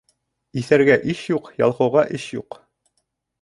[0.61, 2.59] Иҫәргә иш юҡ, ялҡауға эш юҡ.